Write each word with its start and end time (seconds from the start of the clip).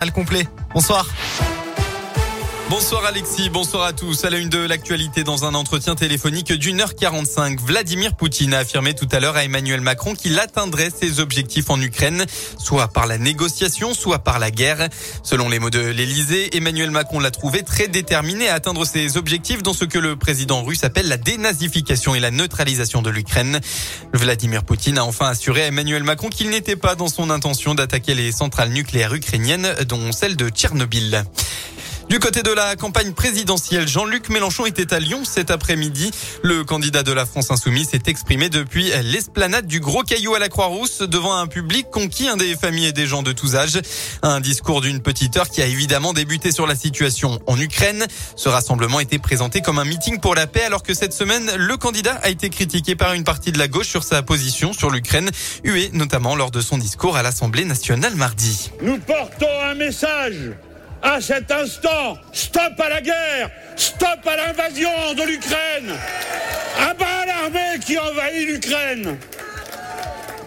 Al 0.00 0.12
complet. 0.12 0.48
Bonsoir. 0.72 1.04
Bonsoir 2.70 3.04
Alexis, 3.04 3.50
bonsoir 3.50 3.82
à 3.82 3.92
tous. 3.92 4.24
À 4.24 4.30
la 4.30 4.38
une 4.38 4.48
de 4.48 4.60
l'actualité 4.60 5.24
dans 5.24 5.44
un 5.44 5.54
entretien 5.54 5.96
téléphonique 5.96 6.52
d'une 6.52 6.80
heure 6.80 6.94
45, 6.94 7.60
Vladimir 7.60 8.14
Poutine 8.14 8.54
a 8.54 8.58
affirmé 8.58 8.94
tout 8.94 9.08
à 9.10 9.18
l'heure 9.18 9.34
à 9.34 9.42
Emmanuel 9.42 9.80
Macron 9.80 10.14
qu'il 10.14 10.38
atteindrait 10.38 10.90
ses 10.90 11.18
objectifs 11.18 11.68
en 11.68 11.80
Ukraine, 11.80 12.26
soit 12.58 12.86
par 12.86 13.08
la 13.08 13.18
négociation, 13.18 13.92
soit 13.92 14.20
par 14.20 14.38
la 14.38 14.52
guerre. 14.52 14.88
Selon 15.24 15.48
les 15.48 15.58
mots 15.58 15.70
de 15.70 15.80
l'Elysée, 15.80 16.56
Emmanuel 16.56 16.92
Macron 16.92 17.18
l'a 17.18 17.32
trouvé 17.32 17.64
très 17.64 17.88
déterminé 17.88 18.48
à 18.48 18.54
atteindre 18.54 18.84
ses 18.84 19.16
objectifs 19.16 19.64
dans 19.64 19.74
ce 19.74 19.84
que 19.84 19.98
le 19.98 20.14
président 20.14 20.62
russe 20.62 20.84
appelle 20.84 21.08
la 21.08 21.16
dénazification 21.16 22.14
et 22.14 22.20
la 22.20 22.30
neutralisation 22.30 23.02
de 23.02 23.10
l'Ukraine. 23.10 23.58
Vladimir 24.14 24.62
Poutine 24.62 24.98
a 24.98 25.04
enfin 25.04 25.26
assuré 25.26 25.62
à 25.62 25.66
Emmanuel 25.66 26.04
Macron 26.04 26.28
qu'il 26.28 26.50
n'était 26.50 26.76
pas 26.76 26.94
dans 26.94 27.08
son 27.08 27.30
intention 27.30 27.74
d'attaquer 27.74 28.14
les 28.14 28.30
centrales 28.30 28.70
nucléaires 28.70 29.12
ukrainiennes, 29.12 29.74
dont 29.88 30.12
celle 30.12 30.36
de 30.36 30.48
Tchernobyl. 30.50 31.24
Du 32.10 32.18
côté 32.18 32.42
de 32.42 32.50
la 32.50 32.74
campagne 32.74 33.12
présidentielle, 33.12 33.86
Jean-Luc 33.86 34.30
Mélenchon 34.30 34.66
était 34.66 34.92
à 34.92 34.98
Lyon 34.98 35.22
cet 35.24 35.52
après-midi. 35.52 36.10
Le 36.42 36.64
candidat 36.64 37.04
de 37.04 37.12
la 37.12 37.24
France 37.24 37.52
Insoumise 37.52 37.90
s'est 37.90 38.02
exprimé 38.08 38.48
depuis 38.48 38.90
l'esplanade 39.04 39.68
du 39.68 39.78
Gros 39.78 40.02
Caillou 40.02 40.34
à 40.34 40.40
la 40.40 40.48
Croix-Rousse 40.48 41.02
devant 41.02 41.36
un 41.36 41.46
public 41.46 41.86
conquis, 41.88 42.26
un 42.26 42.36
des 42.36 42.56
familles 42.56 42.86
et 42.86 42.92
des 42.92 43.06
gens 43.06 43.22
de 43.22 43.30
tous 43.30 43.54
âges. 43.54 43.80
Un 44.22 44.40
discours 44.40 44.80
d'une 44.80 45.00
petite 45.00 45.36
heure 45.36 45.48
qui 45.48 45.62
a 45.62 45.66
évidemment 45.66 46.12
débuté 46.12 46.50
sur 46.50 46.66
la 46.66 46.74
situation 46.74 47.38
en 47.46 47.60
Ukraine. 47.60 48.04
Ce 48.34 48.48
rassemblement 48.48 48.98
était 48.98 49.20
présenté 49.20 49.60
comme 49.60 49.78
un 49.78 49.84
meeting 49.84 50.18
pour 50.18 50.34
la 50.34 50.48
paix 50.48 50.64
alors 50.64 50.82
que 50.82 50.94
cette 50.94 51.12
semaine, 51.12 51.48
le 51.56 51.76
candidat 51.76 52.18
a 52.24 52.28
été 52.30 52.50
critiqué 52.50 52.96
par 52.96 53.12
une 53.12 53.22
partie 53.22 53.52
de 53.52 53.58
la 53.58 53.68
gauche 53.68 53.86
sur 53.86 54.02
sa 54.02 54.20
position 54.24 54.72
sur 54.72 54.90
l'Ukraine, 54.90 55.30
hué 55.62 55.90
notamment 55.92 56.34
lors 56.34 56.50
de 56.50 56.60
son 56.60 56.76
discours 56.76 57.16
à 57.16 57.22
l'Assemblée 57.22 57.64
nationale 57.64 58.16
mardi. 58.16 58.72
Nous 58.82 58.98
portons 58.98 59.46
un 59.62 59.76
message 59.76 60.56
à 61.02 61.20
cet 61.20 61.50
instant. 61.50 62.18
Stop 62.32 62.78
à 62.78 62.88
la 62.88 63.00
guerre 63.00 63.50
Stop 63.76 64.26
à 64.26 64.36
l'invasion 64.36 65.14
de 65.16 65.22
l'Ukraine 65.22 65.92
À 66.78 66.94
bas 66.94 67.26
l'armée 67.26 67.78
qui 67.84 67.98
envahit 67.98 68.48
l'Ukraine 68.48 69.16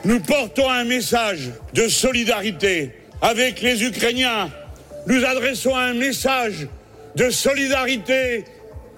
Nous 0.05 0.19
portons 0.19 0.69
un 0.69 0.83
message 0.83 1.49
de 1.73 1.87
solidarité 1.87 2.91
avec 3.21 3.61
les 3.61 3.83
Ukrainiens. 3.83 4.49
Nous 5.07 5.23
adressons 5.25 5.75
un 5.75 5.93
message 5.93 6.67
de 7.15 7.29
solidarité 7.29 8.43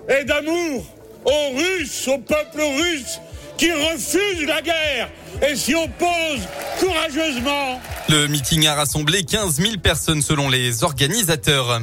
et 0.10 0.24
d'amour 0.24 0.86
aux 1.26 1.50
Russes, 1.56 2.08
au 2.08 2.18
peuple 2.18 2.62
russe 2.62 3.20
qui 3.58 3.72
refuse 3.72 4.46
la 4.48 4.62
guerre 4.62 5.10
et 5.48 5.56
s'y 5.56 5.74
oppose 5.74 6.42
courageusement. 6.80 7.80
Le 8.10 8.28
meeting 8.28 8.68
a 8.68 8.76
rassemblé 8.76 9.24
15 9.24 9.56
000 9.56 9.78
personnes 9.78 10.22
selon 10.22 10.50
les 10.50 10.84
organisateurs. 10.84 11.82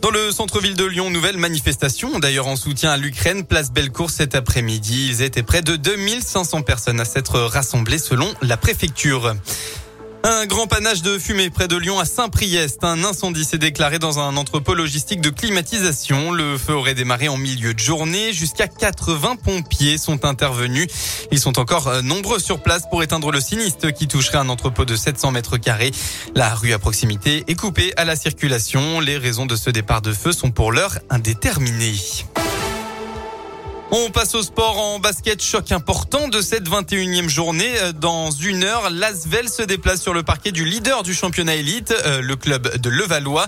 Dans 0.00 0.10
le 0.10 0.30
centre-ville 0.30 0.76
de 0.76 0.84
Lyon, 0.84 1.10
nouvelle 1.10 1.38
manifestation, 1.38 2.20
d'ailleurs 2.20 2.46
en 2.46 2.54
soutien 2.54 2.90
à 2.90 2.96
l'Ukraine, 2.96 3.44
place 3.44 3.72
Bellecour 3.72 4.10
cet 4.10 4.36
après-midi. 4.36 5.08
Ils 5.10 5.22
étaient 5.22 5.42
près 5.42 5.60
de 5.60 5.74
2500 5.74 6.62
personnes 6.62 7.00
à 7.00 7.04
s'être 7.04 7.40
rassemblées 7.40 7.98
selon 7.98 8.32
la 8.40 8.56
préfecture. 8.56 9.34
Un 10.24 10.46
grand 10.46 10.66
panache 10.66 11.02
de 11.02 11.18
fumée 11.18 11.48
près 11.48 11.68
de 11.68 11.76
Lyon 11.76 12.00
à 12.00 12.04
Saint-Priest. 12.04 12.82
Un 12.82 13.04
incendie 13.04 13.44
s'est 13.44 13.58
déclaré 13.58 13.98
dans 13.98 14.18
un 14.18 14.36
entrepôt 14.36 14.74
logistique 14.74 15.20
de 15.20 15.30
climatisation. 15.30 16.32
Le 16.32 16.58
feu 16.58 16.74
aurait 16.74 16.94
démarré 16.94 17.28
en 17.28 17.36
milieu 17.36 17.72
de 17.72 17.78
journée. 17.78 18.32
Jusqu'à 18.32 18.66
80 18.66 19.36
pompiers 19.36 19.96
sont 19.96 20.24
intervenus. 20.24 20.88
Ils 21.30 21.38
sont 21.38 21.58
encore 21.58 21.86
euh, 21.88 22.02
nombreux 22.02 22.40
sur 22.40 22.60
place 22.60 22.82
pour 22.90 23.02
éteindre 23.02 23.30
le 23.30 23.40
sinistre 23.40 23.90
qui 23.90 24.08
toucherait 24.08 24.38
un 24.38 24.48
entrepôt 24.48 24.84
de 24.84 24.96
700 24.96 25.30
mètres 25.30 25.56
carrés. 25.56 25.92
La 26.34 26.54
rue 26.54 26.72
à 26.72 26.78
proximité 26.78 27.44
est 27.46 27.54
coupée 27.54 27.92
à 27.96 28.04
la 28.04 28.16
circulation. 28.16 29.00
Les 29.00 29.18
raisons 29.18 29.46
de 29.46 29.56
ce 29.56 29.70
départ 29.70 30.02
de 30.02 30.12
feu 30.12 30.32
sont 30.32 30.50
pour 30.50 30.72
l'heure 30.72 30.98
indéterminées. 31.10 31.94
On 33.90 34.10
passe 34.10 34.34
au 34.34 34.42
sport 34.42 34.78
en 34.78 34.98
basket. 34.98 35.42
Choc 35.42 35.72
important 35.72 36.28
de 36.28 36.42
cette 36.42 36.68
21e 36.68 37.28
journée. 37.30 37.72
Euh, 37.80 37.92
dans 37.92 38.30
une 38.30 38.62
heure, 38.62 38.90
l'Asvel 38.90 39.48
se 39.48 39.62
déplace 39.62 40.02
sur 40.02 40.12
le 40.12 40.22
parquet 40.22 40.52
du 40.52 40.66
leader 40.66 41.02
du 41.02 41.14
championnat 41.14 41.54
élite, 41.54 41.94
euh, 42.04 42.20
le 42.20 42.36
club 42.36 42.76
de 42.76 42.90
Levallois. 42.90 43.46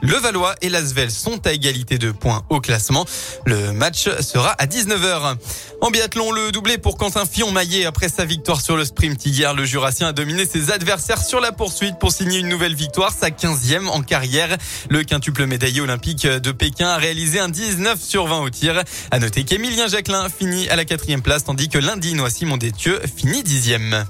Levallois 0.00 0.54
et 0.62 0.70
l'Asvel 0.70 1.10
sont 1.10 1.46
à 1.46 1.52
égalité 1.52 1.98
de 1.98 2.10
points 2.10 2.42
au 2.48 2.60
classement. 2.60 3.04
Le 3.44 3.72
match 3.72 4.08
sera 4.20 4.52
à 4.52 4.64
19h. 4.64 5.36
En 5.82 5.90
biathlon, 5.90 6.32
le 6.32 6.52
doublé 6.52 6.78
pour 6.78 6.96
Quentin 6.96 7.26
Fillon-Maillet 7.26 7.84
après 7.84 8.08
sa 8.08 8.24
victoire 8.24 8.62
sur 8.62 8.78
le 8.78 8.86
sprint 8.86 9.26
hier. 9.26 9.52
Le 9.52 9.66
Jurassien 9.66 10.08
a 10.08 10.12
dominé 10.12 10.46
ses 10.46 10.70
adversaires 10.70 11.22
sur 11.22 11.40
la 11.40 11.52
poursuite 11.52 11.98
pour 11.98 12.12
signer 12.12 12.38
une 12.38 12.48
nouvelle 12.48 12.74
victoire, 12.74 13.12
sa 13.12 13.28
15e 13.28 13.88
en 13.88 14.00
carrière. 14.00 14.56
Le 14.88 15.04
quintuple 15.04 15.44
médaillé 15.44 15.82
olympique 15.82 16.26
de 16.26 16.52
Pékin 16.52 16.88
a 16.88 16.96
réalisé 16.96 17.40
un 17.40 17.50
19 17.50 18.00
sur 18.00 18.26
20 18.26 18.40
au 18.40 18.48
tir. 18.48 18.82
À 19.10 19.18
noter 19.18 19.44
qu'Emilien 19.44 19.81
Jacquelin 19.88 20.28
finit 20.28 20.68
à 20.68 20.76
la 20.76 20.84
quatrième 20.84 21.22
place, 21.22 21.44
tandis 21.44 21.68
que 21.68 21.78
l'Indinois 21.78 22.30
Simon 22.30 22.56
Détieux 22.56 23.00
finit 23.16 23.42
dixième. 23.42 24.04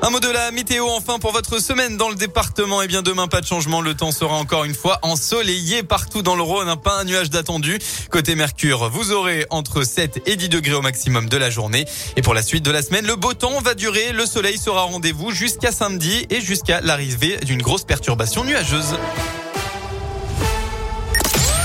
Un 0.00 0.10
mot 0.10 0.20
de 0.20 0.28
la 0.28 0.52
météo 0.52 0.86
enfin 0.86 1.18
pour 1.18 1.32
votre 1.32 1.60
semaine 1.60 1.96
dans 1.96 2.08
le 2.08 2.14
département. 2.14 2.80
Et 2.80 2.84
eh 2.84 2.88
bien 2.88 3.02
demain 3.02 3.26
pas 3.26 3.40
de 3.40 3.46
changement, 3.46 3.80
le 3.80 3.94
temps 3.94 4.12
sera 4.12 4.36
encore 4.36 4.64
une 4.64 4.74
fois 4.74 5.00
ensoleillé 5.02 5.82
partout 5.82 6.22
dans 6.22 6.36
le 6.36 6.42
Rhône, 6.42 6.72
pas 6.76 7.00
un 7.00 7.04
nuage 7.04 7.30
d'attendu. 7.30 7.78
Côté 8.10 8.36
Mercure, 8.36 8.90
vous 8.90 9.10
aurez 9.12 9.46
entre 9.50 9.82
7 9.82 10.22
et 10.26 10.36
10 10.36 10.48
degrés 10.50 10.74
au 10.74 10.82
maximum 10.82 11.28
de 11.28 11.36
la 11.36 11.50
journée. 11.50 11.84
Et 12.16 12.22
pour 12.22 12.34
la 12.34 12.42
suite 12.42 12.64
de 12.64 12.70
la 12.70 12.82
semaine, 12.82 13.06
le 13.06 13.16
beau 13.16 13.34
temps 13.34 13.60
va 13.60 13.74
durer, 13.74 14.12
le 14.12 14.24
soleil 14.24 14.56
sera 14.56 14.82
rendez-vous 14.82 15.32
jusqu'à 15.32 15.72
samedi 15.72 16.26
et 16.30 16.40
jusqu'à 16.40 16.80
l'arrivée 16.80 17.38
d'une 17.38 17.60
grosse 17.62 17.84
perturbation 17.84 18.44
nuageuse. 18.44 18.94